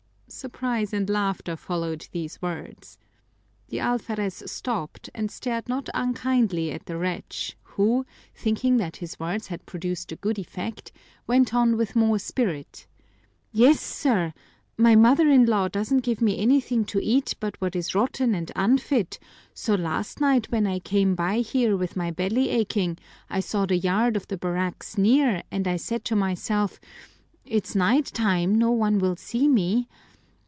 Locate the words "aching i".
22.51-23.41